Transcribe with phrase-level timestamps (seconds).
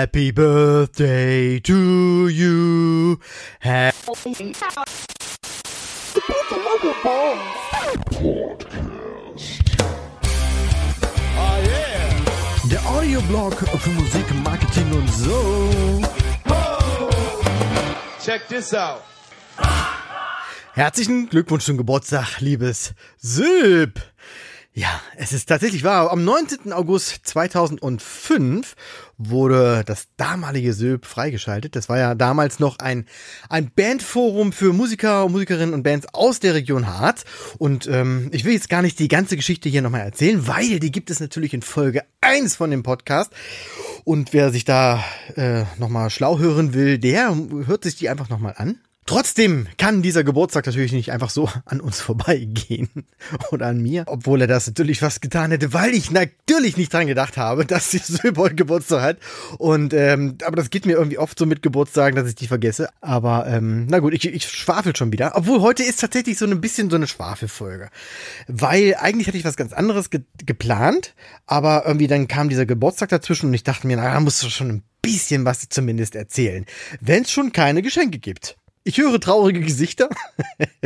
[0.00, 3.18] Happy Birthday to you.
[3.58, 4.54] Happy
[12.64, 16.00] Der Audioblog für Musik, Marketing und so.
[18.24, 19.02] Check this out.
[20.72, 24.00] Herzlichen Glückwunsch zum Geburtstag, liebes Sylp.
[24.80, 26.10] Ja, es ist tatsächlich wahr.
[26.10, 26.72] Am 19.
[26.72, 28.76] August 2005
[29.18, 31.76] wurde das damalige Sylp freigeschaltet.
[31.76, 33.04] Das war ja damals noch ein,
[33.50, 37.26] ein Bandforum für Musiker, Musikerinnen und Bands aus der Region Harz.
[37.58, 40.90] Und ähm, ich will jetzt gar nicht die ganze Geschichte hier nochmal erzählen, weil die
[40.90, 43.34] gibt es natürlich in Folge 1 von dem Podcast.
[44.04, 45.04] Und wer sich da
[45.36, 47.36] äh, nochmal schlau hören will, der
[47.66, 48.78] hört sich die einfach nochmal an.
[49.10, 52.88] Trotzdem kann dieser Geburtstag natürlich nicht einfach so an uns vorbeigehen
[53.50, 57.08] oder an mir, obwohl er das natürlich fast getan hätte, weil ich natürlich nicht dran
[57.08, 59.16] gedacht habe, dass die Söbold Geburtstag hat.
[59.58, 62.88] Und ähm, aber das geht mir irgendwie oft so mit Geburtstagen, dass ich die vergesse.
[63.00, 65.32] Aber ähm, na gut, ich, ich schwafel schon wieder.
[65.34, 67.90] Obwohl heute ist tatsächlich so ein bisschen so eine Schwafelfolge,
[68.46, 71.16] weil eigentlich hatte ich was ganz anderes ge geplant,
[71.46, 74.50] aber irgendwie dann kam dieser Geburtstag dazwischen und ich dachte mir, na, da musst du
[74.50, 76.64] schon ein bisschen was zumindest erzählen,
[77.00, 78.56] wenn es schon keine Geschenke gibt.
[78.82, 80.08] Ich höre traurige Gesichter.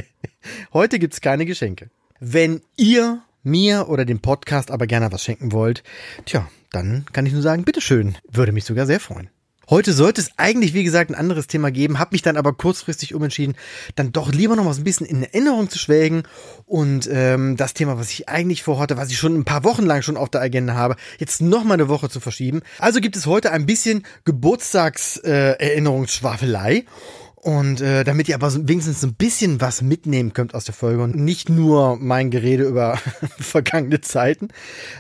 [0.73, 1.91] Heute gibt's keine Geschenke.
[2.19, 5.85] Wenn ihr mir oder dem Podcast aber gerne was schenken wollt,
[6.25, 8.17] tja, dann kann ich nur sagen, bitteschön.
[8.29, 9.31] Würde mich sogar sehr freuen.
[9.71, 13.15] Heute sollte es eigentlich, wie gesagt, ein anderes Thema geben, habe mich dann aber kurzfristig
[13.15, 13.55] umentschieden,
[13.95, 16.25] dann doch lieber noch mal so ein bisschen in Erinnerung zu schwelgen
[16.67, 20.03] und ähm, das Thema, was ich eigentlich vorhatte, was ich schon ein paar Wochen lang
[20.03, 22.61] schon auf der Agenda habe, jetzt noch mal eine Woche zu verschieben.
[22.79, 26.75] Also gibt es heute ein bisschen Geburtstagserinnerungsschwafelei.
[26.75, 26.85] Äh,
[27.45, 31.03] und äh, damit ihr aber so wenigstens ein bisschen was mitnehmen könnt aus der Folge
[31.03, 32.97] und nicht nur mein Gerede über
[33.39, 34.49] vergangene Zeiten,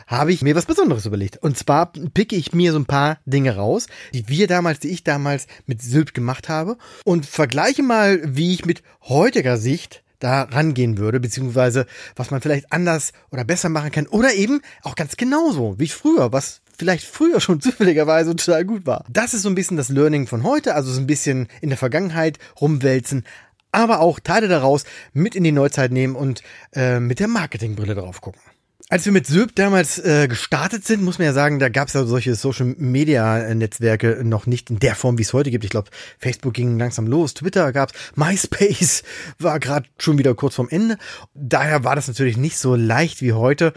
[0.06, 1.38] habe ich mir was Besonderes überlegt.
[1.38, 5.02] Und zwar picke ich mir so ein paar Dinge raus, die wir damals, die ich
[5.02, 10.98] damals mit Sylp gemacht habe und vergleiche mal, wie ich mit heutiger Sicht da rangehen
[10.98, 15.78] würde, beziehungsweise was man vielleicht anders oder besser machen kann oder eben auch ganz genauso
[15.78, 19.04] wie früher, was vielleicht früher schon zufälligerweise total gut war.
[19.08, 21.78] Das ist so ein bisschen das Learning von heute, also so ein bisschen in der
[21.78, 23.24] Vergangenheit rumwälzen,
[23.72, 26.42] aber auch Teile daraus mit in die Neuzeit nehmen und
[26.74, 28.40] äh, mit der Marketingbrille drauf gucken.
[28.90, 31.94] Als wir mit Syb damals äh, gestartet sind, muss man ja sagen, da gab es
[31.94, 35.64] ja solche Social-Media-Netzwerke noch nicht in der Form, wie es heute gibt.
[35.64, 39.02] Ich glaube, Facebook ging langsam los, Twitter gab's, MySpace
[39.38, 40.98] war gerade schon wieder kurz vorm Ende.
[41.32, 43.72] Daher war das natürlich nicht so leicht wie heute,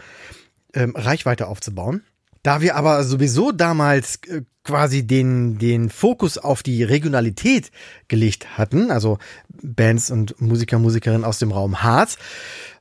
[0.74, 2.02] ähm, Reichweite aufzubauen.
[2.42, 7.70] Da wir aber sowieso damals äh, quasi den, den Fokus auf die Regionalität
[8.08, 9.18] gelegt hatten, also
[9.62, 12.18] Bands und Musiker, Musikerinnen aus dem Raum Harz,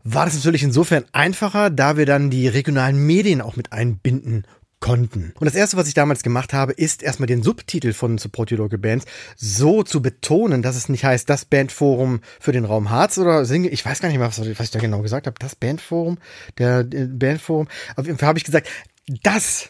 [0.03, 4.46] war das natürlich insofern einfacher, da wir dann die regionalen Medien auch mit einbinden
[4.79, 5.34] konnten.
[5.40, 8.59] Und das erste, was ich damals gemacht habe, ist erstmal den Subtitel von Support Your
[8.59, 13.17] Local Bands so zu betonen, dass es nicht heißt, das Bandforum für den Raum Harz
[13.17, 15.56] oder Single, ich weiß gar nicht mehr, was, was ich da genau gesagt habe, das
[15.56, 16.19] Bandforum,
[16.57, 17.67] der, der Bandforum.
[17.96, 18.67] Auf jeden Fall habe ich gesagt,
[19.07, 19.69] das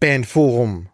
[0.00, 0.88] Bandforum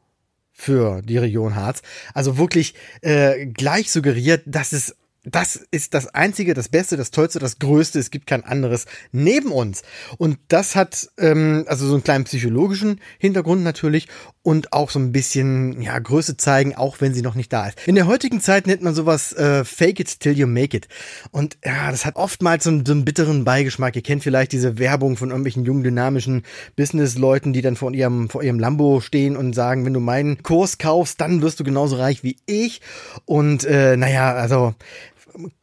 [0.52, 1.82] für die Region Harz.
[2.14, 7.38] Also wirklich äh, gleich suggeriert, dass es das ist das Einzige, das Beste, das Tollste,
[7.38, 7.98] das Größte.
[7.98, 9.82] Es gibt kein anderes neben uns.
[10.16, 14.08] Und das hat ähm, also so einen kleinen psychologischen Hintergrund natürlich
[14.42, 17.78] und auch so ein bisschen ja Größe zeigen, auch wenn sie noch nicht da ist.
[17.86, 20.88] In der heutigen Zeit nennt man sowas äh, Fake it till you make it.
[21.30, 23.96] Und ja, das hat oftmals so einen, so einen bitteren Beigeschmack.
[23.96, 26.44] Ihr kennt vielleicht diese Werbung von irgendwelchen jungen dynamischen
[26.76, 30.78] Business-Leuten, die dann vor ihrem vor ihrem Lambo stehen und sagen, wenn du meinen Kurs
[30.78, 32.80] kaufst, dann wirst du genauso reich wie ich.
[33.26, 34.74] Und äh, naja, also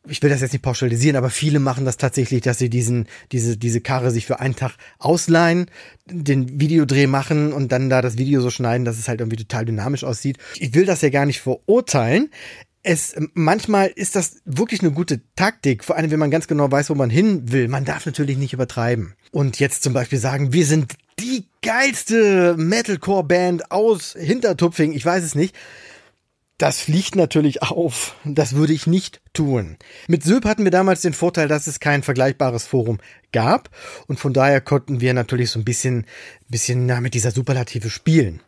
[0.07, 3.57] ich will das jetzt nicht pauschalisieren, aber viele machen das tatsächlich, dass sie diesen, diese,
[3.57, 5.69] diese Karre sich für einen Tag ausleihen,
[6.05, 9.65] den Videodreh machen und dann da das Video so schneiden, dass es halt irgendwie total
[9.65, 10.37] dynamisch aussieht.
[10.57, 12.29] Ich will das ja gar nicht verurteilen.
[12.83, 16.89] Es, manchmal ist das wirklich eine gute Taktik, vor allem wenn man ganz genau weiß,
[16.89, 17.67] wo man hin will.
[17.67, 19.13] Man darf natürlich nicht übertreiben.
[19.31, 25.35] Und jetzt zum Beispiel sagen, wir sind die geilste Metalcore-Band aus Hintertupfing, ich weiß es
[25.35, 25.55] nicht
[26.57, 28.15] das fliegt natürlich auf.
[28.25, 29.77] Das würde ich nicht tun.
[30.07, 32.97] Mit Söb hatten wir damals den Vorteil, dass es kein vergleichbares Forum
[33.31, 33.69] gab
[34.07, 36.05] und von daher konnten wir natürlich so ein bisschen,
[36.47, 38.41] bisschen na, mit dieser Superlative spielen.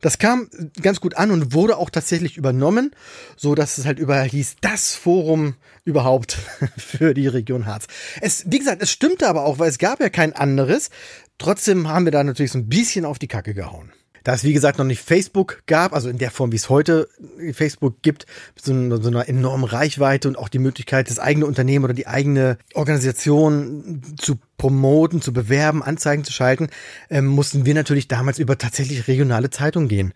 [0.00, 0.50] Das kam
[0.82, 2.90] ganz gut an und wurde auch tatsächlich übernommen,
[3.36, 5.54] so dass es halt überall hieß, das Forum
[5.84, 6.32] überhaupt
[6.76, 7.86] für die Region Harz.
[8.20, 10.90] Es, wie gesagt, es stimmte aber auch, weil es gab ja kein anderes.
[11.38, 13.92] Trotzdem haben wir da natürlich so ein bisschen auf die Kacke gehauen.
[14.24, 17.08] Da es, wie gesagt, noch nicht Facebook gab, also in der Form, wie es heute
[17.52, 18.26] Facebook gibt,
[18.60, 22.58] so, so einer enormen Reichweite und auch die Möglichkeit, das eigene Unternehmen oder die eigene
[22.74, 26.68] Organisation zu promoten, zu bewerben, Anzeigen zu schalten,
[27.10, 30.14] ähm, mussten wir natürlich damals über tatsächlich regionale Zeitungen gehen.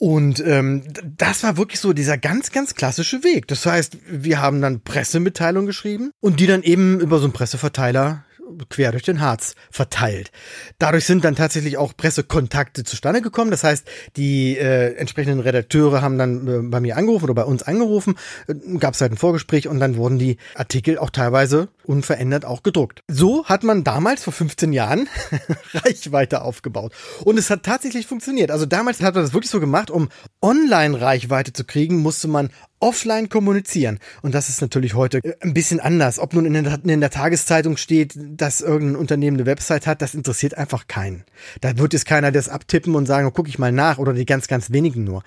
[0.00, 0.82] Und ähm,
[1.18, 3.46] das war wirklich so dieser ganz, ganz klassische Weg.
[3.48, 8.24] Das heißt, wir haben dann Pressemitteilungen geschrieben und die dann eben über so einen Presseverteiler
[8.68, 10.30] quer durch den Harz verteilt.
[10.78, 13.50] Dadurch sind dann tatsächlich auch Pressekontakte zustande gekommen.
[13.50, 13.86] Das heißt,
[14.16, 18.16] die äh, entsprechenden Redakteure haben dann äh, bei mir angerufen oder bei uns angerufen,
[18.48, 22.62] äh, gab es halt ein Vorgespräch und dann wurden die Artikel auch teilweise unverändert auch
[22.62, 23.02] gedruckt.
[23.08, 25.08] So hat man damals vor 15 Jahren
[25.74, 26.92] Reichweite aufgebaut.
[27.24, 28.50] Und es hat tatsächlich funktioniert.
[28.50, 30.08] Also damals hat man das wirklich so gemacht, um
[30.40, 32.50] Online-Reichweite zu kriegen, musste man
[32.80, 33.98] offline kommunizieren.
[34.22, 36.18] Und das ist natürlich heute äh, ein bisschen anders.
[36.18, 40.14] Ob nun in der, in der, Tageszeitung steht, dass irgendein Unternehmen eine Website hat, das
[40.14, 41.24] interessiert einfach keinen.
[41.60, 44.48] Da wird jetzt keiner das abtippen und sagen, guck ich mal nach oder die ganz,
[44.48, 45.22] ganz wenigen nur.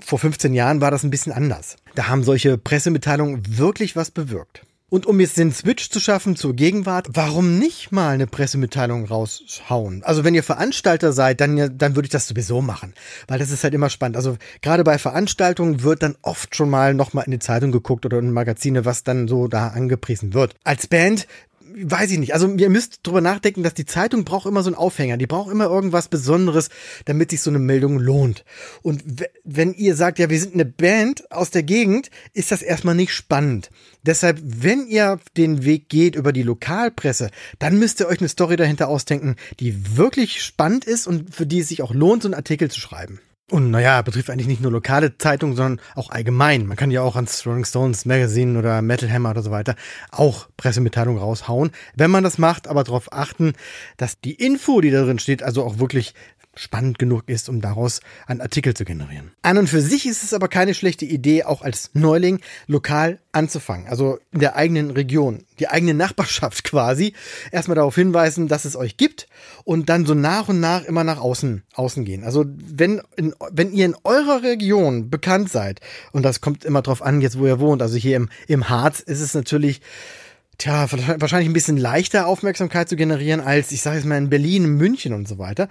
[0.00, 1.76] Vor 15 Jahren war das ein bisschen anders.
[1.94, 4.64] Da haben solche Pressemitteilungen wirklich was bewirkt.
[4.94, 10.04] Und um jetzt den Switch zu schaffen zur Gegenwart, warum nicht mal eine Pressemitteilung raushauen?
[10.04, 12.94] Also wenn ihr Veranstalter seid, dann, dann würde ich das sowieso machen,
[13.26, 14.16] weil das ist halt immer spannend.
[14.16, 18.20] Also gerade bei Veranstaltungen wird dann oft schon mal nochmal in die Zeitung geguckt oder
[18.20, 20.54] in Magazine, was dann so da angepriesen wird.
[20.62, 21.26] Als Band
[21.76, 22.34] weiß ich nicht.
[22.34, 25.16] Also ihr müsst drüber nachdenken, dass die Zeitung braucht immer so einen Aufhänger.
[25.16, 26.68] Die braucht immer irgendwas Besonderes,
[27.04, 28.44] damit sich so eine Meldung lohnt.
[28.82, 29.02] Und
[29.44, 33.12] wenn ihr sagt, ja, wir sind eine Band aus der Gegend, ist das erstmal nicht
[33.12, 33.70] spannend.
[34.02, 38.56] Deshalb, wenn ihr den Weg geht über die Lokalpresse, dann müsst ihr euch eine Story
[38.56, 42.34] dahinter ausdenken, die wirklich spannend ist und für die es sich auch lohnt, so einen
[42.34, 43.20] Artikel zu schreiben.
[43.50, 46.66] Und naja, betrifft eigentlich nicht nur lokale Zeitungen, sondern auch allgemein.
[46.66, 49.76] Man kann ja auch ans Rolling Stones Magazine oder Metal Hammer oder so weiter
[50.10, 51.70] auch Pressemitteilungen raushauen.
[51.94, 53.52] Wenn man das macht, aber darauf achten,
[53.98, 56.14] dass die Info, die da drin steht, also auch wirklich
[56.56, 59.32] spannend genug ist, um daraus einen Artikel zu generieren.
[59.42, 63.88] An und für sich ist es aber keine schlechte Idee, auch als Neuling lokal anzufangen,
[63.88, 67.14] also in der eigenen Region, die eigene Nachbarschaft quasi,
[67.50, 69.26] erstmal darauf hinweisen, dass es euch gibt
[69.64, 72.24] und dann so nach und nach immer nach außen, außen gehen.
[72.24, 75.80] Also wenn, in, wenn ihr in eurer Region bekannt seid,
[76.12, 79.00] und das kommt immer drauf an, jetzt wo ihr wohnt, also hier im, im Harz
[79.00, 79.80] ist es natürlich
[80.58, 84.76] tja, wahrscheinlich ein bisschen leichter Aufmerksamkeit zu generieren als, ich sage jetzt mal, in Berlin,
[84.76, 85.68] München und so weiter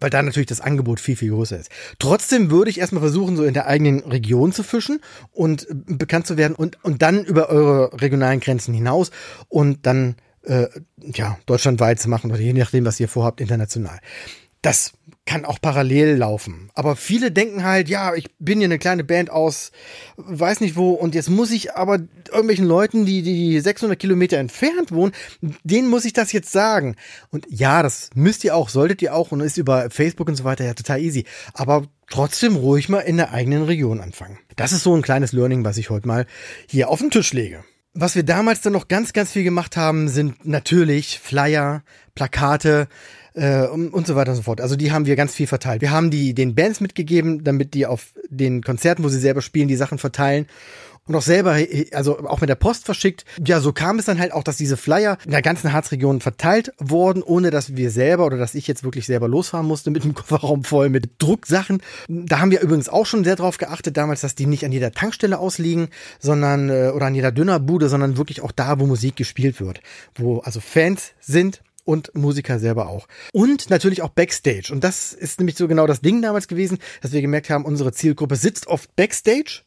[0.00, 1.70] weil da natürlich das Angebot viel, viel größer ist.
[1.98, 5.00] Trotzdem würde ich erstmal versuchen, so in der eigenen Region zu fischen
[5.32, 9.10] und bekannt zu werden und, und dann über eure regionalen Grenzen hinaus
[9.48, 10.68] und dann äh,
[10.98, 13.98] ja, deutschlandweit zu machen oder je nachdem, was ihr vorhabt, international.
[14.62, 14.92] Das
[15.26, 16.70] kann auch parallel laufen.
[16.74, 19.70] Aber viele denken halt, ja, ich bin hier eine kleine Band aus,
[20.16, 24.90] weiß nicht wo, und jetzt muss ich aber irgendwelchen Leuten, die, die 600 Kilometer entfernt
[24.90, 25.12] wohnen,
[25.62, 26.96] denen muss ich das jetzt sagen.
[27.30, 30.44] Und ja, das müsst ihr auch, solltet ihr auch, und ist über Facebook und so
[30.44, 31.24] weiter ja total easy.
[31.54, 34.38] Aber trotzdem ruhig mal in der eigenen Region anfangen.
[34.56, 36.26] Das ist so ein kleines Learning, was ich heute mal
[36.66, 37.62] hier auf den Tisch lege.
[37.92, 41.82] Was wir damals dann noch ganz, ganz viel gemacht haben, sind natürlich Flyer,
[42.14, 42.88] Plakate,
[43.34, 44.60] äh, und so weiter und so fort.
[44.60, 45.80] Also die haben wir ganz viel verteilt.
[45.80, 49.68] Wir haben die den Bands mitgegeben, damit die auf den Konzerten, wo sie selber spielen,
[49.68, 50.46] die Sachen verteilen
[51.10, 51.56] und auch selber,
[51.92, 53.24] also auch mit der Post verschickt.
[53.44, 56.72] Ja, so kam es dann halt auch, dass diese Flyer in der ganzen Harzregion verteilt
[56.78, 60.14] wurden, ohne dass wir selber oder dass ich jetzt wirklich selber losfahren musste mit dem
[60.14, 61.82] Kofferraum voll mit Drucksachen.
[62.08, 64.92] Da haben wir übrigens auch schon sehr drauf geachtet damals, dass die nicht an jeder
[64.92, 65.88] Tankstelle ausliegen,
[66.20, 69.80] sondern äh, oder an jeder Dünnerbude, sondern wirklich auch da, wo Musik gespielt wird,
[70.14, 73.06] wo also Fans sind und Musiker selber auch.
[73.32, 74.70] Und natürlich auch Backstage.
[74.72, 77.92] Und das ist nämlich so genau das Ding damals gewesen, dass wir gemerkt haben, unsere
[77.92, 79.62] Zielgruppe sitzt oft Backstage,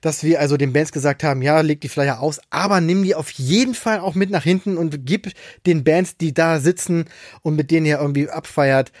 [0.00, 3.14] dass wir also den Bands gesagt haben, ja, leg die Flyer aus, aber nimm die
[3.14, 5.32] auf jeden Fall auch mit nach hinten und gib
[5.66, 7.06] den Bands, die da sitzen
[7.42, 8.92] und mit denen ihr irgendwie abfeiert,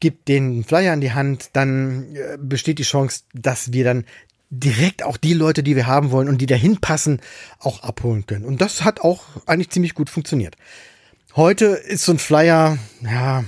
[0.00, 4.04] gib den Flyer in die Hand, dann äh, besteht die Chance, dass wir dann
[4.50, 7.20] direkt auch die Leute, die wir haben wollen und die dahin passen,
[7.58, 8.44] auch abholen können.
[8.44, 10.56] Und das hat auch eigentlich ziemlich gut funktioniert.
[11.36, 13.44] Heute ist so ein Flyer, ja,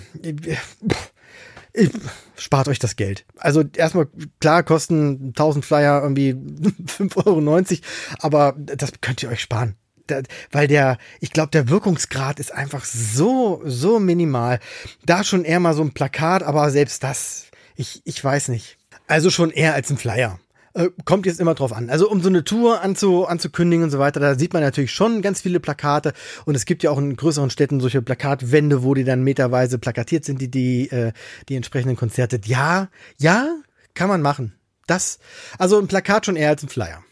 [2.36, 3.24] spart euch das Geld.
[3.36, 4.08] Also erstmal,
[4.40, 7.84] klar, kosten 1000 Flyer irgendwie 5,90 Euro,
[8.18, 9.76] aber das könnt ihr euch sparen.
[10.08, 14.58] Da, weil der, ich glaube, der Wirkungsgrad ist einfach so, so minimal.
[15.04, 18.78] Da schon eher mal so ein Plakat, aber selbst das, ich, ich weiß nicht.
[19.06, 20.40] Also schon eher als ein Flyer.
[20.76, 21.88] Äh, kommt jetzt immer drauf an.
[21.88, 25.22] Also um so eine Tour anzu, anzukündigen und so weiter, da sieht man natürlich schon
[25.22, 26.12] ganz viele Plakate
[26.44, 30.26] und es gibt ja auch in größeren Städten solche Plakatwände, wo die dann meterweise plakatiert
[30.26, 31.12] sind, die die, äh,
[31.48, 32.40] die entsprechenden Konzerte.
[32.44, 33.56] Ja, ja,
[33.94, 34.52] kann man machen.
[34.86, 35.18] Das,
[35.58, 37.02] also ein Plakat schon eher als ein Flyer.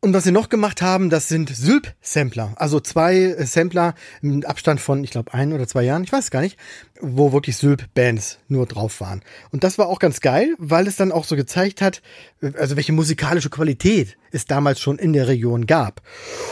[0.00, 2.52] Und was wir noch gemacht haben, das sind Sylp-Sampler.
[2.54, 6.30] Also zwei äh, Sampler im Abstand von, ich glaube, ein oder zwei Jahren, ich weiß
[6.30, 6.56] gar nicht,
[7.00, 9.22] wo wirklich Sylp-Bands nur drauf waren.
[9.50, 12.00] Und das war auch ganz geil, weil es dann auch so gezeigt hat,
[12.40, 16.00] äh, also welche musikalische Qualität es damals schon in der Region gab.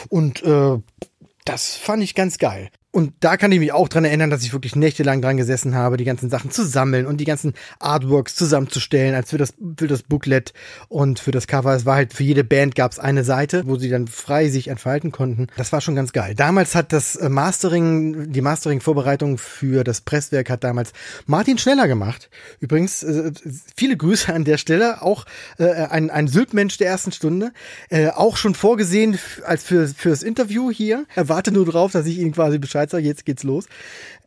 [0.08, 0.78] Und äh,
[1.44, 2.70] das fand ich ganz geil.
[2.96, 5.98] Und da kann ich mich auch dran erinnern, dass ich wirklich nächtelang dran gesessen habe,
[5.98, 10.02] die ganzen Sachen zu sammeln und die ganzen Artworks zusammenzustellen, als für das, für das
[10.02, 10.54] Booklet
[10.88, 11.74] und für das Cover.
[11.74, 14.68] Es war halt für jede Band gab es eine Seite, wo sie dann frei sich
[14.68, 15.48] entfalten konnten.
[15.58, 16.34] Das war schon ganz geil.
[16.34, 20.94] Damals hat das äh, Mastering, die Mastering-Vorbereitung für das Presswerk hat damals
[21.26, 22.30] Martin Schneller gemacht.
[22.60, 23.30] Übrigens, äh,
[23.76, 25.02] viele Grüße an der Stelle.
[25.02, 25.26] Auch
[25.58, 27.52] äh, ein, ein Sylpmensch der ersten Stunde.
[27.90, 31.04] Äh, auch schon vorgesehen als für, fürs Interview hier.
[31.14, 33.66] Er warte nur drauf, dass ich ihn quasi Bescheid Schweizer, jetzt geht's los.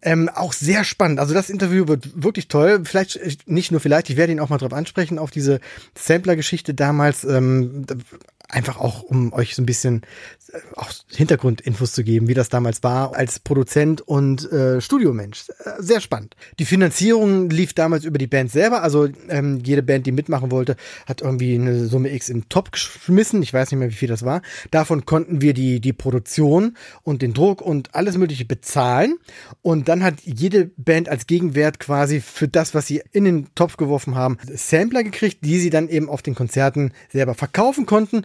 [0.02, 1.20] Ähm, auch sehr spannend.
[1.20, 2.82] Also das Interview wird wirklich toll.
[2.84, 5.60] Vielleicht, äh, nicht nur vielleicht, ich werde ihn auch mal drauf ansprechen, auf diese
[5.96, 7.24] Sampler-Geschichte damals.
[7.24, 7.86] Ähm,
[8.50, 10.02] einfach auch, um euch so ein bisschen
[10.52, 15.50] äh, auch Hintergrundinfos zu geben, wie das damals war als Produzent und äh, Studiomensch.
[15.50, 16.36] Äh, sehr spannend.
[16.58, 18.82] Die Finanzierung lief damals über die Band selber.
[18.82, 20.76] Also ähm, jede Band, die mitmachen wollte,
[21.06, 23.44] hat irgendwie eine Summe X in Top geschmissen.
[23.44, 24.42] Ich weiß nicht mehr, wie viel das war.
[24.72, 29.20] Davon konnten wir die, die Produktion und den Druck und alles Mögliche bezahlen.
[29.62, 33.78] Und dann hat jede Band als Gegenwert quasi für das, was sie in den Topf
[33.78, 38.24] geworfen haben, Sampler gekriegt, die sie dann eben auf den Konzerten selber verkaufen konnten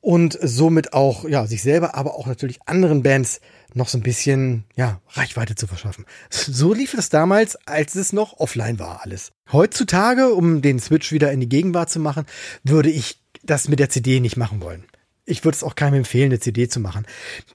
[0.00, 3.40] und somit auch ja sich selber, aber auch natürlich anderen Bands
[3.74, 6.06] noch so ein bisschen ja Reichweite zu verschaffen.
[6.30, 9.32] So lief es damals, als es noch offline war alles.
[9.52, 12.26] Heutzutage, um den Switch wieder in die Gegenwart zu machen,
[12.62, 14.84] würde ich das mit der CD nicht machen wollen.
[15.24, 17.06] Ich würde es auch keinem empfehlen, eine CD zu machen.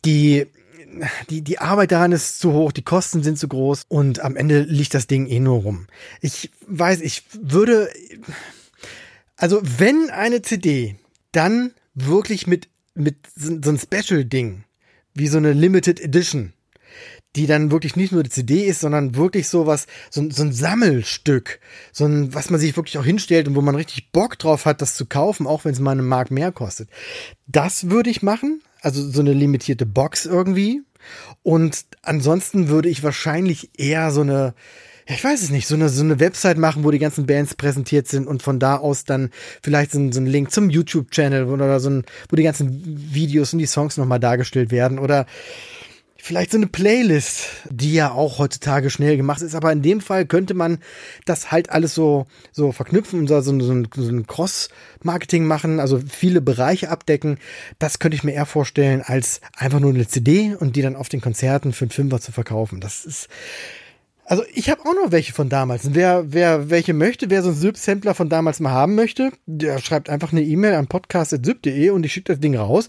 [0.03, 0.47] Die
[1.29, 4.61] die, die Arbeit daran ist zu hoch, die Kosten sind zu groß und am Ende
[4.61, 5.87] liegt das Ding eh nur rum.
[6.21, 7.89] Ich weiß, ich würde,
[9.35, 10.95] also wenn eine CD,
[11.31, 14.63] dann wirklich mit, mit so, so ein Special-Ding,
[15.13, 16.53] wie so eine Limited Edition,
[17.35, 20.51] die dann wirklich nicht nur die CD ist, sondern wirklich so was, so, so ein
[20.51, 21.59] Sammelstück,
[21.91, 24.81] so ein, was man sich wirklich auch hinstellt und wo man richtig Bock drauf hat,
[24.81, 26.89] das zu kaufen, auch wenn es mal eine Mark mehr kostet.
[27.47, 30.81] Das würde ich machen, also so eine limitierte Box irgendwie.
[31.41, 34.53] Und ansonsten würde ich wahrscheinlich eher so eine,
[35.07, 37.55] ja, ich weiß es nicht, so eine, so eine Website machen, wo die ganzen Bands
[37.55, 39.29] präsentiert sind und von da aus dann
[39.61, 43.53] vielleicht so ein, so ein Link zum YouTube-Channel oder so ein, wo die ganzen Videos
[43.53, 45.25] und die Songs nochmal dargestellt werden oder
[46.21, 50.25] vielleicht so eine Playlist, die ja auch heutzutage schnell gemacht ist, aber in dem Fall
[50.25, 50.77] könnte man
[51.25, 55.79] das halt alles so, so verknüpfen und so, so, so ein, so ein Cross-Marketing machen,
[55.79, 57.39] also viele Bereiche abdecken.
[57.79, 61.09] Das könnte ich mir eher vorstellen, als einfach nur eine CD und die dann auf
[61.09, 62.81] den Konzerten für einen Fünfer zu verkaufen.
[62.81, 63.27] Das ist,
[64.31, 65.93] also ich habe auch noch welche von damals.
[65.93, 70.09] Wer, wer welche möchte, wer so einen Syp-Sampler von damals mal haben möchte, der schreibt
[70.09, 72.87] einfach eine E-Mail an podcast.syp.de und ich schicke das Ding raus.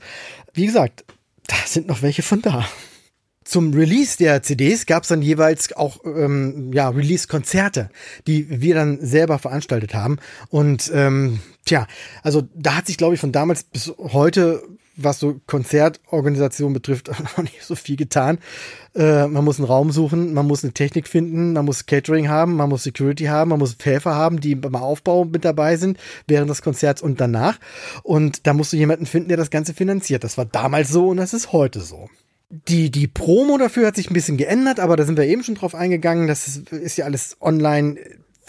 [0.54, 1.04] Wie gesagt,
[1.48, 2.64] da sind noch welche von da.
[3.42, 7.90] Zum Release der CDs gab es dann jeweils auch ähm, ja, Release-Konzerte,
[8.28, 10.18] die wir dann selber veranstaltet haben.
[10.48, 11.88] Und ähm, tja,
[12.22, 14.62] also da hat sich, glaube ich, von damals bis heute
[14.96, 18.38] was so Konzertorganisation betrifft, noch nicht so viel getan.
[18.94, 22.56] Äh, man muss einen Raum suchen, man muss eine Technik finden, man muss Catering haben,
[22.56, 26.50] man muss Security haben, man muss Helfer haben, die beim Aufbau mit dabei sind, während
[26.50, 27.58] des Konzerts und danach.
[28.02, 30.24] Und da musst du jemanden finden, der das Ganze finanziert.
[30.24, 32.08] Das war damals so und das ist heute so.
[32.68, 35.54] Die, die Promo dafür hat sich ein bisschen geändert, aber da sind wir eben schon
[35.54, 36.26] drauf eingegangen.
[36.26, 37.96] Das ist, ist ja alles online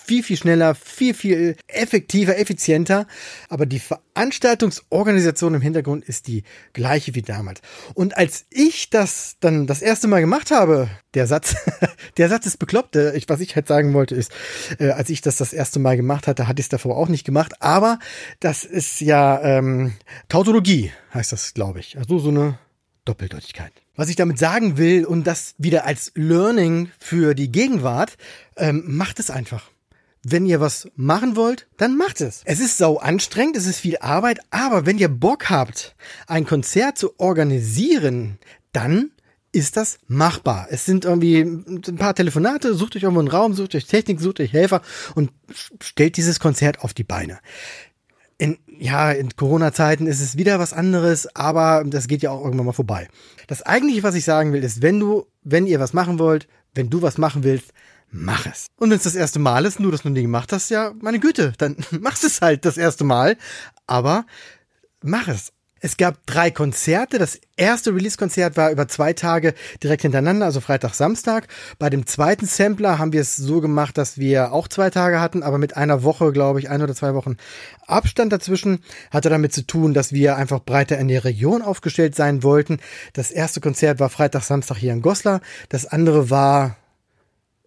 [0.06, 3.08] viel, viel schneller, viel, viel effektiver, effizienter.
[3.50, 6.44] Aber die Veranstaltungsorganisation im Hintergrund ist die
[6.74, 7.62] gleiche wie damals.
[7.94, 11.56] Und als ich das dann das erste Mal gemacht habe, der Satz,
[12.18, 12.96] der Satz ist bekloppt.
[12.96, 14.32] Ich, was ich halt sagen wollte ist,
[14.80, 17.26] äh, als ich das das erste Mal gemacht hatte, hatte ich es davor auch nicht
[17.26, 17.62] gemacht.
[17.62, 18.00] Aber
[18.40, 19.94] das ist ja ähm,
[20.30, 21.98] Tautologie, heißt das, glaube ich.
[21.98, 22.60] Also so eine
[23.06, 23.74] Doppeldeutigkeit.
[23.96, 28.18] Was ich damit sagen will und das wieder als Learning für die Gegenwart,
[28.58, 29.70] ähm, macht es einfach.
[30.26, 32.42] Wenn ihr was machen wollt, dann macht es.
[32.46, 35.96] Es ist sau anstrengend, es ist viel Arbeit, aber wenn ihr Bock habt,
[36.28, 38.40] ein Konzert zu organisieren,
[38.72, 39.12] dann
[39.52, 40.68] ist das machbar.
[40.72, 44.40] Es sind irgendwie ein paar Telefonate, sucht euch irgendwo einen Raum, sucht euch Technik, sucht
[44.40, 44.82] euch Helfer
[45.14, 45.32] und
[45.82, 47.40] stellt dieses Konzert auf die Beine.
[48.38, 52.66] In, ja, in Corona-Zeiten ist es wieder was anderes, aber das geht ja auch irgendwann
[52.66, 53.08] mal vorbei.
[53.48, 56.90] Das eigentliche, was ich sagen will, ist, wenn du, wenn ihr was machen wollt, wenn
[56.90, 57.74] du was machen willst,
[58.14, 58.68] mach es.
[58.78, 61.20] Und wenn es das erste Mal ist, nur dass du nie gemacht hast, ja, meine
[61.20, 63.38] Güte, dann machst es halt das erste Mal.
[63.88, 64.26] Aber
[65.02, 65.52] mach es.
[65.86, 67.20] Es gab drei Konzerte.
[67.20, 69.54] Das erste Release-Konzert war über zwei Tage
[69.84, 71.50] direkt hintereinander, also Freitag, Samstag.
[71.78, 75.44] Bei dem zweiten Sampler haben wir es so gemacht, dass wir auch zwei Tage hatten,
[75.44, 77.36] aber mit einer Woche, glaube ich, ein oder zwei Wochen
[77.86, 78.80] Abstand dazwischen.
[79.12, 82.80] Hatte damit zu tun, dass wir einfach breiter in der Region aufgestellt sein wollten.
[83.12, 85.42] Das erste Konzert war Freitag, Samstag hier in Goslar.
[85.68, 86.78] Das andere war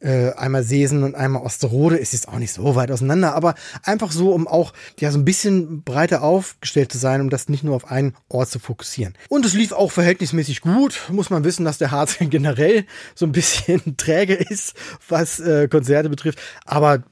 [0.01, 4.13] äh, einmal Seesen und einmal Osterode ist jetzt auch nicht so weit auseinander, aber einfach
[4.13, 7.75] so, um auch ja so ein bisschen breiter aufgestellt zu sein, um das nicht nur
[7.75, 9.15] auf einen Ort zu fokussieren.
[9.29, 11.01] Und es lief auch verhältnismäßig gut.
[11.11, 12.85] Muss man wissen, dass der Harz generell
[13.15, 14.75] so ein bisschen träge ist,
[15.09, 16.41] was äh, Konzerte betrifft.
[16.65, 17.03] Aber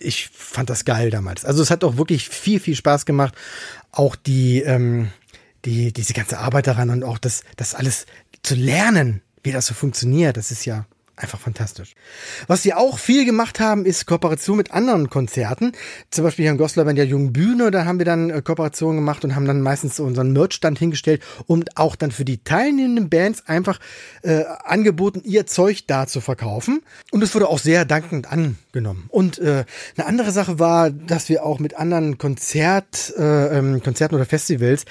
[0.00, 1.44] ich fand das geil damals.
[1.44, 3.34] Also es hat auch wirklich viel, viel Spaß gemacht.
[3.90, 5.10] Auch die, ähm,
[5.64, 8.06] die, diese ganze Arbeit daran und auch das, das alles
[8.42, 10.36] zu lernen, wie das so funktioniert.
[10.36, 10.86] Das ist ja
[11.16, 11.94] einfach fantastisch.
[12.46, 15.72] Was wir auch viel gemacht haben, ist Kooperation mit anderen Konzerten.
[16.10, 18.96] Zum Beispiel hier in Goslar bei der Jungen Bühne, da haben wir dann äh, Kooperationen
[18.96, 23.46] gemacht und haben dann meistens unseren Merchstand hingestellt und auch dann für die teilnehmenden Bands
[23.46, 23.78] einfach
[24.22, 26.82] äh, angeboten, ihr Zeug da zu verkaufen.
[27.10, 29.04] Und es wurde auch sehr dankend angenommen.
[29.08, 29.64] Und äh,
[29.96, 34.84] eine andere Sache war, dass wir auch mit anderen Konzert, äh, ähm, Konzerten oder Festivals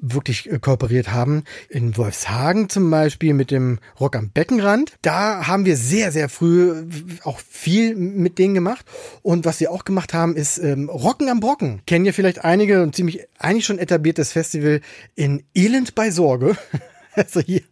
[0.00, 1.44] wirklich äh, kooperiert haben.
[1.68, 4.94] In Wolfshagen zum Beispiel mit dem Rock am Beckenrand.
[5.02, 6.84] Da haben wir sehr, sehr früh äh,
[7.22, 8.84] auch viel mit denen gemacht.
[9.22, 11.82] Und was wir auch gemacht haben, ist ähm, Rocken am Brocken.
[11.86, 14.80] Kennen ja vielleicht einige und ziemlich eigentlich schon etabliertes Festival
[15.14, 16.56] in Elend bei Sorge.
[17.12, 17.62] also hier,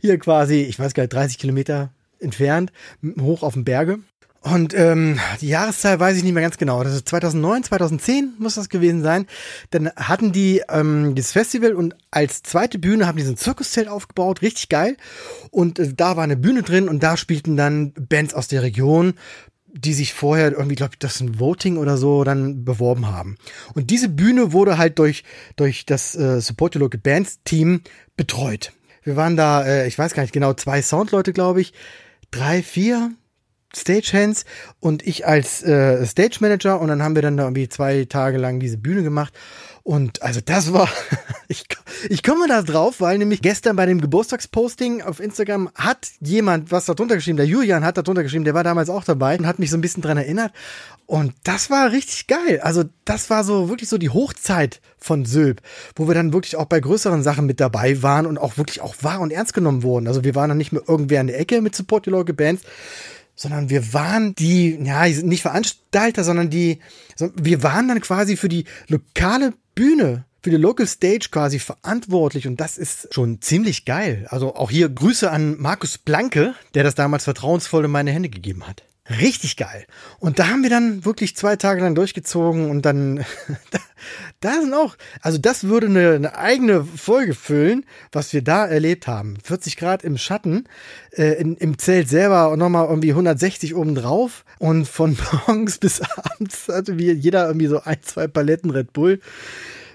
[0.00, 2.72] hier quasi, ich weiß gar nicht, 30 Kilometer entfernt,
[3.20, 4.00] hoch auf den Berge.
[4.40, 6.84] Und ähm, die Jahreszahl weiß ich nicht mehr ganz genau.
[6.84, 9.26] Das ist 2009, 2010 muss das gewesen sein.
[9.70, 13.88] Dann hatten die ähm, das Festival und als zweite Bühne haben die so ein Zirkuszelt
[13.88, 14.96] aufgebaut, richtig geil.
[15.50, 19.14] Und äh, da war eine Bühne drin und da spielten dann Bands aus der Region,
[19.66, 23.36] die sich vorher irgendwie, glaube ich, das ist ein Voting oder so dann beworben haben.
[23.74, 25.24] Und diese Bühne wurde halt durch
[25.56, 27.82] durch das äh, Support Your Local Bands Team
[28.16, 28.72] betreut.
[29.02, 31.72] Wir waren da, äh, ich weiß gar nicht genau, zwei Soundleute, glaube ich,
[32.30, 33.12] drei, vier
[33.76, 34.44] Stagehands
[34.80, 38.38] und ich als äh, Stage Manager und dann haben wir dann da irgendwie zwei Tage
[38.38, 39.34] lang diese Bühne gemacht
[39.82, 40.88] und also das war,
[41.48, 41.64] ich,
[42.08, 46.86] ich komme da drauf, weil nämlich gestern bei dem Geburtstagsposting auf Instagram hat jemand was
[46.86, 49.46] da drunter geschrieben, der Julian hat da drunter geschrieben, der war damals auch dabei und
[49.46, 50.52] hat mich so ein bisschen dran erinnert
[51.04, 55.60] und das war richtig geil, also das war so wirklich so die Hochzeit von Sylp,
[55.94, 58.94] wo wir dann wirklich auch bei größeren Sachen mit dabei waren und auch wirklich auch
[59.02, 61.60] wahr und ernst genommen wurden, also wir waren dann nicht mehr irgendwer in der Ecke
[61.60, 62.62] mit Support Your Local Bands,
[63.38, 66.80] sondern wir waren die, ja, nicht Veranstalter, sondern die,
[67.36, 72.60] wir waren dann quasi für die lokale Bühne, für die Local Stage quasi verantwortlich und
[72.60, 74.26] das ist schon ziemlich geil.
[74.30, 78.66] Also auch hier Grüße an Markus Blanke, der das damals vertrauensvoll in meine Hände gegeben
[78.66, 78.82] hat.
[79.10, 79.86] Richtig geil.
[80.18, 83.24] Und da haben wir dann wirklich zwei Tage lang durchgezogen und dann,
[84.40, 89.06] da, sind auch, also das würde eine, eine, eigene Folge füllen, was wir da erlebt
[89.06, 89.38] haben.
[89.42, 90.64] 40 Grad im Schatten,
[91.12, 95.16] äh, in, im Zelt selber und nochmal irgendwie 160 oben drauf und von
[95.46, 99.20] morgens bis abends hatte wir jeder irgendwie so ein, zwei Paletten Red Bull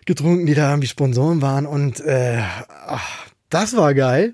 [0.05, 2.41] getrunken, die da irgendwie Sponsoren waren und äh,
[2.87, 4.33] ach, das war geil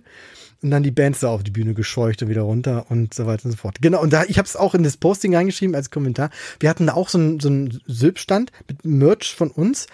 [0.62, 3.45] und dann die Bands da auf die Bühne gescheucht und wieder runter und so weiter
[3.45, 3.78] und so fort.
[3.82, 6.30] Genau, und da, ich habe es auch in das Posting reingeschrieben als Kommentar.
[6.60, 9.88] Wir hatten da auch so einen, so einen Sylpstand mit Merch von uns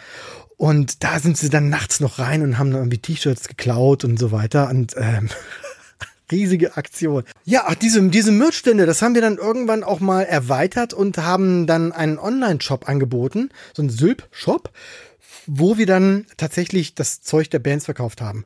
[0.58, 4.18] und da sind sie dann nachts noch rein und haben dann irgendwie T-Shirts geklaut und
[4.18, 5.30] so weiter und ähm,
[6.32, 7.24] riesige Aktion.
[7.44, 11.92] Ja, diese, diese Merchstände, das haben wir dann irgendwann auch mal erweitert und haben dann
[11.92, 14.72] einen Online-Shop angeboten, so einen Sylp-Shop,
[15.46, 18.46] wo wir dann tatsächlich das Zeug der Bands verkauft haben.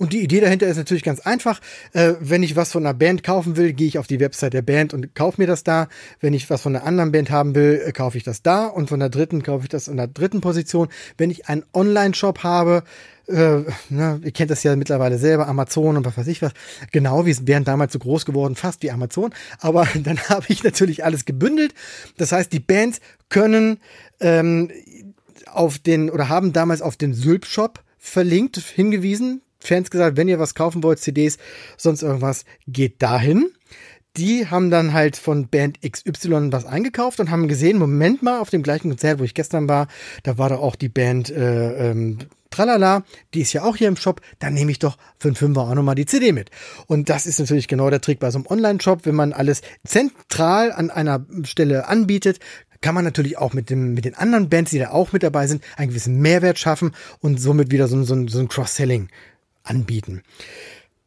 [0.00, 1.60] Und die Idee dahinter ist natürlich ganz einfach.
[1.92, 4.62] Äh, wenn ich was von einer Band kaufen will, gehe ich auf die Website der
[4.62, 5.88] Band und kaufe mir das da.
[6.20, 8.64] Wenn ich was von einer anderen Band haben will, äh, kaufe ich das da.
[8.64, 10.88] Und von der dritten kaufe ich das in der dritten Position.
[11.18, 12.82] Wenn ich einen Online-Shop habe,
[13.26, 13.58] äh,
[13.90, 16.52] ne, ihr kennt das ja mittlerweile selber, Amazon und was weiß ich was.
[16.92, 19.34] Genau, wir wären damals so groß geworden, fast wie Amazon.
[19.58, 21.74] Aber dann habe ich natürlich alles gebündelt.
[22.16, 23.76] Das heißt, die Bands können
[24.20, 24.70] ähm,
[25.44, 30.54] auf den oder haben damals auf den Sylp-Shop verlinkt, hingewiesen, Fans gesagt, wenn ihr was
[30.54, 31.38] kaufen wollt, CDs,
[31.76, 33.50] sonst irgendwas, geht dahin.
[34.16, 38.50] Die haben dann halt von Band XY was eingekauft und haben gesehen, Moment mal, auf
[38.50, 39.86] dem gleichen Konzert, wo ich gestern war,
[40.24, 42.18] da war da auch die Band äh, ähm,
[42.50, 45.62] Tralala, die ist ja auch hier im Shop, dann nehme ich doch für einen Fünfer
[45.62, 46.50] auch nochmal die CD mit.
[46.86, 50.72] Und das ist natürlich genau der Trick bei so einem Online-Shop, wenn man alles zentral
[50.72, 52.40] an einer Stelle anbietet,
[52.80, 55.46] kann man natürlich auch mit, dem, mit den anderen Bands, die da auch mit dabei
[55.46, 59.08] sind, einen gewissen Mehrwert schaffen und somit wieder so, so, so ein Cross-Selling
[59.62, 60.22] anbieten.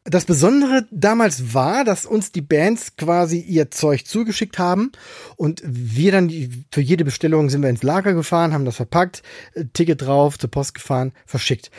[0.05, 4.91] Das Besondere damals war, dass uns die Bands quasi ihr Zeug zugeschickt haben
[5.37, 9.23] und wir dann die, für jede Bestellung sind wir ins Lager gefahren, haben das verpackt,
[9.53, 11.71] äh, Ticket drauf, zur Post gefahren, verschickt.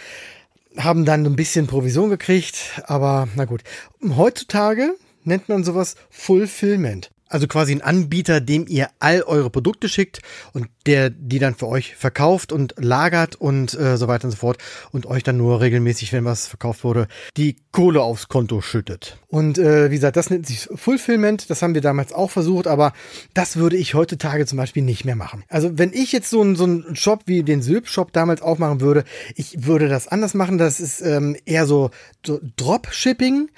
[0.79, 3.63] Haben dann ein bisschen Provision gekriegt, aber na gut.
[4.03, 7.11] Heutzutage nennt man sowas Fulfillment.
[7.35, 10.20] Also quasi ein Anbieter, dem ihr all eure Produkte schickt
[10.53, 14.37] und der die dann für euch verkauft und lagert und äh, so weiter und so
[14.37, 14.59] fort
[14.92, 19.18] und euch dann nur regelmäßig, wenn was verkauft wurde, die Kohle aufs Konto schüttet.
[19.27, 21.51] Und äh, wie gesagt, das nennt sich Fulfillment.
[21.51, 22.92] Das haben wir damals auch versucht, aber
[23.33, 25.42] das würde ich heutzutage zum Beispiel nicht mehr machen.
[25.49, 29.03] Also wenn ich jetzt so einen so einen Shop wie den Sylp-Shop damals aufmachen würde,
[29.35, 30.57] ich würde das anders machen.
[30.57, 31.90] Das ist ähm, eher so,
[32.25, 33.49] so Dropshipping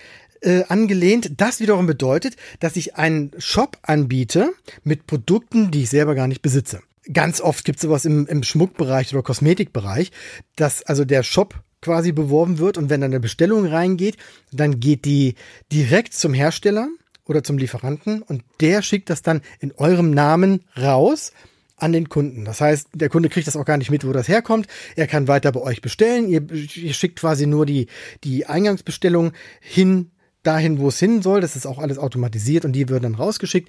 [0.40, 1.33] äh, angelehnt.
[1.40, 4.53] Das wiederum bedeutet, dass ich einen Shop anbiete
[4.85, 6.81] mit Produkten, die ich selber gar nicht besitze.
[7.12, 10.11] Ganz oft gibt es sowas im, im Schmuckbereich oder Kosmetikbereich,
[10.57, 14.16] dass also der Shop quasi beworben wird und wenn dann eine Bestellung reingeht,
[14.51, 15.35] dann geht die
[15.72, 16.88] direkt zum Hersteller
[17.27, 21.33] oder zum Lieferanten und der schickt das dann in eurem Namen raus
[21.77, 22.44] an den Kunden.
[22.44, 24.66] Das heißt, der Kunde kriegt das auch gar nicht mit, wo das herkommt.
[24.96, 26.29] Er kann weiter bei euch bestellen.
[26.29, 27.87] Ihr, ihr schickt quasi nur die,
[28.25, 30.11] die Eingangsbestellung hin
[30.46, 31.40] dahin, wo es hin soll.
[31.40, 33.68] Das ist auch alles automatisiert und die werden dann rausgeschickt.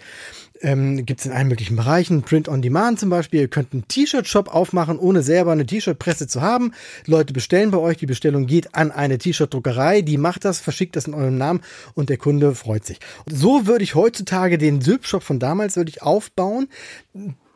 [0.61, 2.21] Ähm, Gibt es in allen möglichen Bereichen.
[2.21, 3.41] Print on Demand zum Beispiel.
[3.41, 6.73] Ihr könnt einen T-Shirt-Shop aufmachen, ohne selber eine T-Shirt-Presse zu haben.
[7.05, 7.97] Leute bestellen bei euch.
[7.97, 10.01] Die Bestellung geht an eine T-Shirt-Druckerei.
[10.01, 11.61] Die macht das, verschickt das in eurem Namen
[11.93, 12.99] und der Kunde freut sich.
[13.29, 16.67] So würde ich heutzutage den Sylp-Shop von damals würde ich aufbauen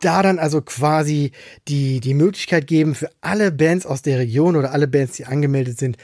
[0.03, 1.31] da dann also quasi
[1.67, 5.77] die, die Möglichkeit geben, für alle Bands aus der Region oder alle Bands, die angemeldet
[5.77, 5.97] sind,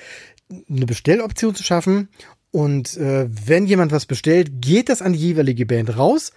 [0.69, 2.07] eine Bestelloption zu schaffen
[2.51, 6.31] und äh, wenn jemand was bestellt, geht das an die jeweilige Band raus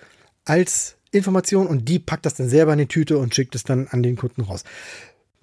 [0.45, 3.89] als Information und die packt das dann selber in die Tüte und schickt es dann
[3.89, 4.65] an den Kunden raus.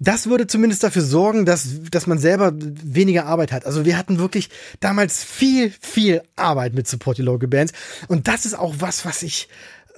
[0.00, 3.66] Das würde zumindest dafür sorgen, dass, dass man selber weniger Arbeit hat.
[3.66, 7.72] Also wir hatten wirklich damals viel, viel Arbeit mit Support Local Bands.
[8.06, 9.48] Und das ist auch was, was ich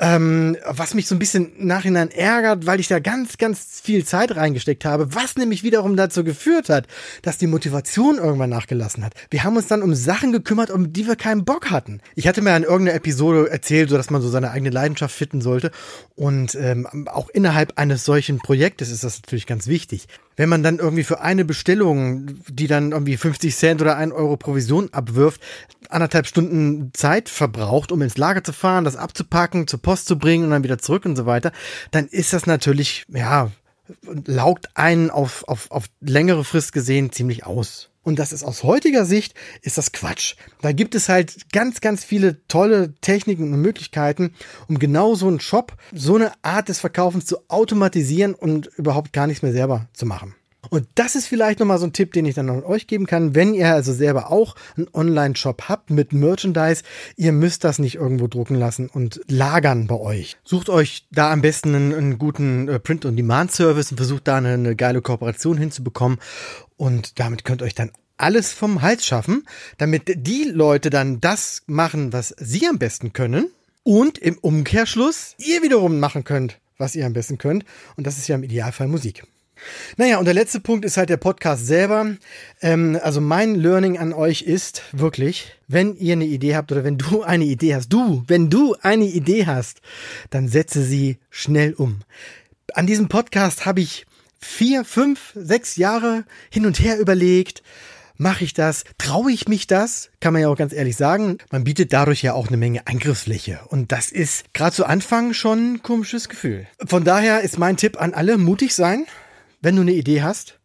[0.00, 4.34] ähm, was mich so ein bisschen nachhinein ärgert, weil ich da ganz, ganz viel Zeit
[4.34, 6.86] reingesteckt habe, was nämlich wiederum dazu geführt hat,
[7.22, 9.12] dass die Motivation irgendwann nachgelassen hat.
[9.30, 12.00] Wir haben uns dann um Sachen gekümmert, um die wir keinen Bock hatten.
[12.16, 15.42] Ich hatte mir in irgendeiner Episode erzählt, so dass man so seine eigene Leidenschaft fitten
[15.42, 15.70] sollte.
[16.16, 19.89] Und ähm, auch innerhalb eines solchen Projektes ist das natürlich ganz wichtig
[20.36, 24.36] wenn man dann irgendwie für eine Bestellung, die dann irgendwie 50 Cent oder 1 Euro
[24.36, 25.40] Provision abwirft,
[25.88, 30.44] anderthalb Stunden Zeit verbraucht, um ins Lager zu fahren, das abzupacken, zur Post zu bringen
[30.44, 31.52] und dann wieder zurück und so weiter,
[31.90, 33.50] dann ist das natürlich, ja,
[34.26, 37.89] laugt einen auf, auf, auf längere Frist gesehen ziemlich aus.
[38.10, 40.34] Und das ist aus heutiger Sicht, ist das Quatsch.
[40.62, 44.34] Da gibt es halt ganz, ganz viele tolle Techniken und Möglichkeiten,
[44.66, 49.28] um genau so einen Shop, so eine Art des Verkaufens zu automatisieren und überhaupt gar
[49.28, 50.34] nichts mehr selber zu machen.
[50.68, 53.34] Und das ist vielleicht nochmal so ein Tipp, den ich dann an euch geben kann.
[53.34, 56.82] Wenn ihr also selber auch einen Online-Shop habt mit Merchandise,
[57.16, 60.36] ihr müsst das nicht irgendwo drucken lassen und lagern bei euch.
[60.44, 64.76] Sucht euch da am besten einen, einen guten äh, Print-on-Demand-Service und versucht da eine, eine
[64.76, 66.18] geile Kooperation hinzubekommen.
[66.80, 71.62] Und damit könnt ihr euch dann alles vom Hals schaffen, damit die Leute dann das
[71.66, 73.50] machen, was sie am besten können.
[73.82, 77.66] Und im Umkehrschluss ihr wiederum machen könnt, was ihr am besten könnt.
[77.98, 79.24] Und das ist ja im Idealfall Musik.
[79.98, 82.16] Naja, und der letzte Punkt ist halt der Podcast selber.
[82.62, 86.96] Ähm, also mein Learning an euch ist wirklich, wenn ihr eine Idee habt oder wenn
[86.96, 89.82] du eine Idee hast, du, wenn du eine Idee hast,
[90.30, 92.00] dann setze sie schnell um.
[92.72, 94.06] An diesem Podcast habe ich
[94.40, 97.62] vier, fünf, sechs Jahre hin und her überlegt.
[98.16, 98.84] Mache ich das?
[98.98, 100.10] Traue ich mich das?
[100.20, 101.38] Kann man ja auch ganz ehrlich sagen.
[101.50, 103.60] Man bietet dadurch ja auch eine Menge Eingriffsfläche.
[103.68, 106.66] Und das ist gerade zu Anfang schon ein komisches Gefühl.
[106.84, 109.06] Von daher ist mein Tipp an alle, mutig sein
[109.60, 110.58] wenn du eine Idee hast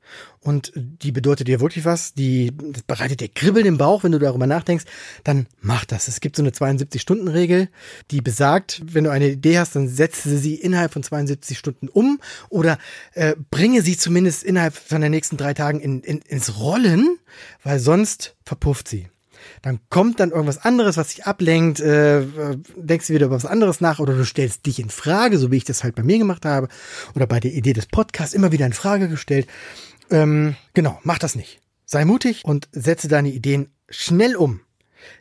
[0.46, 2.52] und die bedeutet dir wirklich was, die
[2.86, 4.86] bereitet dir Kribbeln im Bauch, wenn du darüber nachdenkst,
[5.24, 6.08] dann mach das.
[6.08, 7.68] Es gibt so eine 72-Stunden-Regel,
[8.12, 12.20] die besagt, wenn du eine Idee hast, dann setze sie innerhalb von 72 Stunden um
[12.50, 12.78] oder
[13.14, 17.18] äh, bringe sie zumindest innerhalb von den nächsten drei Tagen in, in, ins Rollen,
[17.64, 19.08] weil sonst verpufft sie
[19.62, 22.26] dann kommt dann irgendwas anderes, was dich ablenkt, äh,
[22.76, 25.58] denkst du wieder über was anderes nach oder du stellst dich in Frage, so wie
[25.58, 26.68] ich das halt bei mir gemacht habe
[27.16, 29.48] oder bei der Idee des Podcasts immer wieder in Frage gestellt.
[30.12, 31.62] Ähm, genau, mach das nicht.
[31.86, 34.62] Sei mutig und setze deine Ideen schnell um.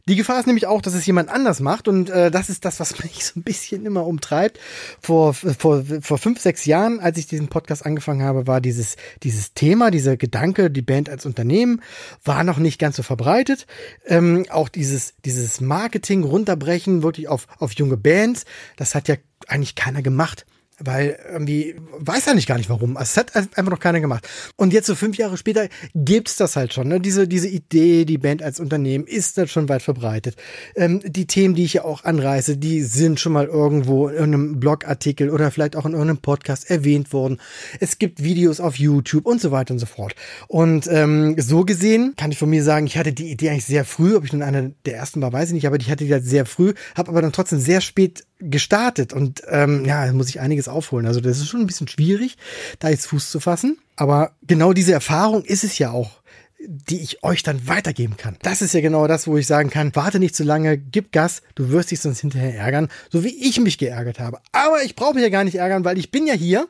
[0.09, 2.81] Die Gefahr ist nämlich auch, dass es jemand anders macht und äh, das ist das,
[2.81, 4.59] was mich so ein bisschen immer umtreibt.
[5.01, 9.55] Vor, vor, vor fünf, sechs Jahren, als ich diesen Podcast angefangen habe, war dieses, dieses
[9.55, 11.83] Thema, dieser Gedanke, die Band als Unternehmen,
[12.25, 13.67] war noch nicht ganz so verbreitet.
[14.07, 18.45] Ähm, auch dieses, dieses Marketing runterbrechen, wirklich auf, auf junge Bands,
[18.77, 19.17] das hat ja
[19.49, 20.47] eigentlich keiner gemacht.
[20.79, 22.97] Weil irgendwie weiß er nicht gar nicht warum.
[23.01, 24.29] Es hat einfach noch keiner gemacht.
[24.57, 26.89] Und jetzt so fünf Jahre später gibt's das halt schon.
[26.89, 27.01] Ne?
[27.01, 30.37] Diese, diese Idee, die Band als Unternehmen ist dann schon weit verbreitet.
[30.75, 34.61] Ähm, die Themen, die ich ja auch anreiße, die sind schon mal irgendwo in einem
[34.61, 37.41] Blogartikel oder vielleicht auch in irgendeinem Podcast erwähnt worden.
[37.81, 40.15] Es gibt Videos auf YouTube und so weiter und so fort.
[40.49, 43.85] Und ähm, so gesehen kann ich von mir sagen, ich hatte die Idee eigentlich sehr
[43.85, 46.13] früh, ob ich nun einer der ersten war, weiß ich nicht, aber ich hatte die
[46.13, 50.41] halt sehr früh, habe aber dann trotzdem sehr spät gestartet und ähm, ja, muss ich
[50.41, 51.07] einiges aufholen.
[51.07, 52.37] Also das ist schon ein bisschen schwierig,
[52.79, 53.79] da jetzt Fuß zu fassen.
[53.97, 56.23] Aber genau diese Erfahrung ist es ja auch
[56.67, 58.37] die ich euch dann weitergeben kann.
[58.43, 61.43] Das ist ja genau das, wo ich sagen kann, warte nicht zu lange, gib Gas,
[61.55, 64.39] du wirst dich sonst hinterher ärgern, so wie ich mich geärgert habe.
[64.53, 66.67] Aber ich brauche mich ja gar nicht ärgern, weil ich bin ja hier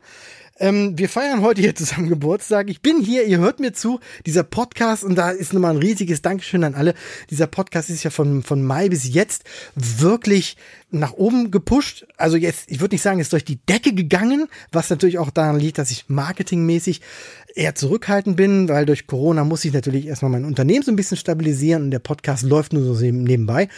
[0.58, 2.70] ähm, wir feiern heute hier zusammen Geburtstag.
[2.70, 4.00] Ich bin hier, ihr hört mir zu.
[4.24, 6.94] Dieser Podcast, und da ist nochmal ein riesiges Dankeschön an alle.
[7.30, 10.56] Dieser Podcast ist ja von, von Mai bis jetzt wirklich
[10.90, 12.06] nach oben gepusht.
[12.16, 15.58] Also jetzt, ich würde nicht sagen, ist durch die Decke gegangen, was natürlich auch daran
[15.58, 17.00] liegt, dass ich marketingmäßig
[17.54, 21.16] eher zurückhaltend bin, weil durch Corona muss ich natürlich erstmal mein Unternehmen so ein bisschen
[21.16, 23.68] stabilisieren und der Podcast läuft nur so nebenbei.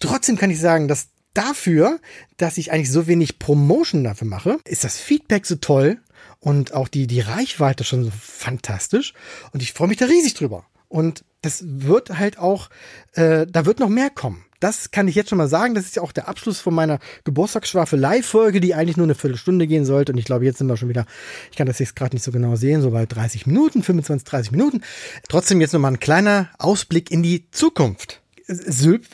[0.00, 2.00] Trotzdem kann ich sagen, dass dafür,
[2.38, 5.98] dass ich eigentlich so wenig Promotion dafür mache, ist das Feedback so toll
[6.40, 9.14] und auch die, die Reichweite schon so fantastisch.
[9.52, 10.64] Und ich freue mich da riesig drüber.
[10.88, 12.70] Und das wird halt auch,
[13.12, 14.44] äh, da wird noch mehr kommen.
[14.60, 15.74] Das kann ich jetzt schon mal sagen.
[15.74, 19.84] Das ist ja auch der Abschluss von meiner Geburtstagsschwafel-Live-Folge, die eigentlich nur eine Viertelstunde gehen
[19.84, 20.12] sollte.
[20.12, 21.06] Und ich glaube, jetzt sind wir schon wieder,
[21.50, 24.52] ich kann das jetzt gerade nicht so genau sehen, so bei 30 Minuten, 25, 30
[24.52, 24.82] Minuten.
[25.28, 28.22] Trotzdem jetzt nochmal ein kleiner Ausblick in die Zukunft.
[28.46, 29.04] Sylp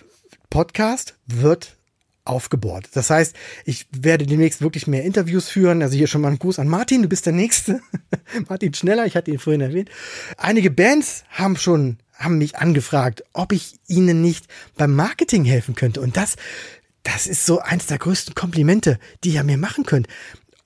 [0.49, 1.77] Podcast wird
[2.25, 2.89] aufgebohrt.
[2.95, 5.83] Das heißt, ich werde demnächst wirklich mehr Interviews führen.
[5.83, 7.81] Also hier schon mal ein Gruß an Martin, du bist der Nächste.
[8.49, 9.91] Martin Schneller, ich hatte ihn vorhin erwähnt.
[10.37, 16.01] Einige Bands haben schon, haben mich angefragt, ob ich ihnen nicht beim Marketing helfen könnte.
[16.01, 16.37] Und das,
[17.03, 20.07] das ist so eins der größten Komplimente, die ihr mir machen könnt.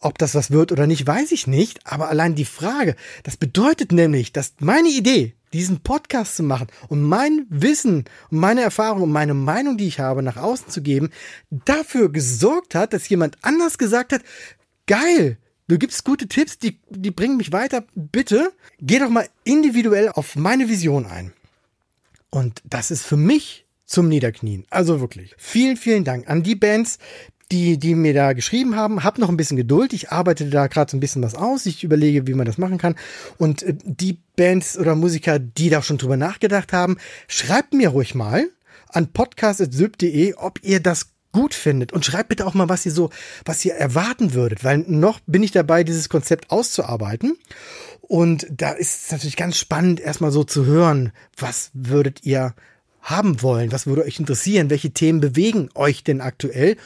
[0.07, 1.85] Ob das was wird oder nicht, weiß ich nicht.
[1.85, 7.03] Aber allein die Frage, das bedeutet nämlich, dass meine Idee, diesen Podcast zu machen und
[7.03, 11.11] mein Wissen und meine Erfahrung und meine Meinung, die ich habe, nach außen zu geben,
[11.51, 14.23] dafür gesorgt hat, dass jemand anders gesagt hat,
[14.87, 20.11] geil, du gibst gute Tipps, die, die bringen mich weiter, bitte geh doch mal individuell
[20.11, 21.33] auf meine Vision ein.
[22.31, 24.67] Und das ist für mich zum Niederknien.
[24.71, 25.35] Also wirklich.
[25.37, 27.01] Vielen, vielen Dank an die Bands,
[27.53, 29.05] die, die mir da geschrieben haben.
[29.05, 29.93] Hab noch ein bisschen Geduld.
[29.93, 31.67] Ich arbeite da gerade so ein bisschen was aus.
[31.67, 32.97] Ich überlege, wie man das machen kann.
[33.39, 36.97] Und äh, die Bands oder Musiker, die da schon drüber nachgedacht haben,
[37.29, 38.49] schreibt mir ruhig mal
[38.89, 43.11] an podcast.syb.de, ob ihr das gut findet und schreibt bitte auch mal, was ihr so,
[43.45, 47.37] was ihr erwarten würdet, weil noch bin ich dabei, dieses Konzept auszuarbeiten.
[48.01, 52.55] Und da ist es natürlich ganz spannend, erstmal so zu hören, was würdet ihr
[53.07, 53.73] haben wollen?
[53.73, 54.69] Was würde euch interessieren?
[54.69, 56.77] Welche Themen bewegen euch denn aktuell?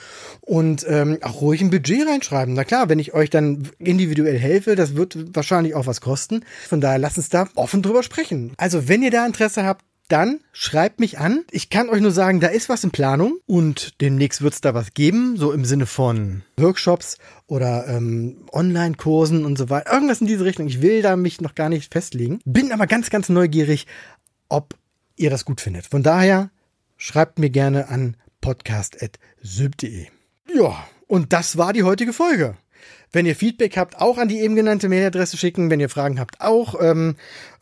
[0.40, 2.54] Und ähm, auch ruhig ein Budget reinschreiben.
[2.54, 6.44] Na klar, wenn ich euch dann individuell helfe, das wird wahrscheinlich auch was kosten.
[6.68, 8.52] Von daher lasst uns da offen drüber sprechen.
[8.56, 11.44] Also wenn ihr da Interesse habt, dann schreibt mich an.
[11.52, 14.74] Ich kann euch nur sagen, da ist was in Planung und demnächst wird es da
[14.74, 19.92] was geben, so im Sinne von Workshops oder ähm, Online-Kursen und so weiter.
[19.92, 20.66] Irgendwas in diese Richtung.
[20.66, 22.40] Ich will da mich noch gar nicht festlegen.
[22.44, 23.86] Bin aber ganz, ganz neugierig,
[24.48, 24.74] ob
[25.20, 25.86] ihr das gut findet.
[25.86, 26.50] Von daher
[26.96, 30.06] schreibt mir gerne an podcast.syb.de.
[30.54, 32.56] Ja, und das war die heutige Folge.
[33.12, 35.68] Wenn ihr Feedback habt, auch an die eben genannte Mailadresse schicken.
[35.68, 36.80] Wenn ihr Fragen habt, auch.
[36.80, 37.16] Ähm,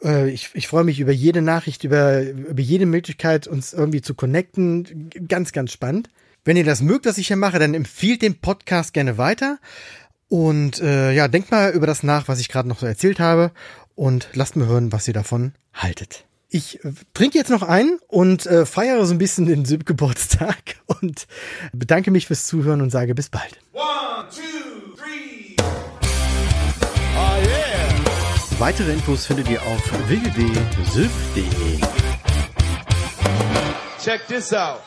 [0.05, 4.14] äh, ich, ich freue mich über jede Nachricht, über, über jede Möglichkeit, uns irgendwie zu
[4.14, 5.11] connecten.
[5.27, 6.11] Ganz, ganz spannend.
[6.44, 9.59] Wenn ihr das mögt, was ich hier mache, dann empfiehlt den Podcast gerne weiter.
[10.29, 13.53] Und äh, ja, denkt mal über das nach, was ich gerade noch so erzählt habe.
[13.94, 16.28] Und lasst mir hören, was ihr davon haltet.
[16.50, 21.26] Ich äh, trinke jetzt noch ein und äh, feiere so ein bisschen den Süb-Geburtstag und
[21.72, 23.58] bedanke mich fürs Zuhören und sage bis bald.
[23.72, 25.56] One, two, three.
[27.14, 28.58] Oh yeah.
[28.58, 31.80] Weitere Infos findet ihr auf www.syb.de.
[34.02, 34.80] Check this out.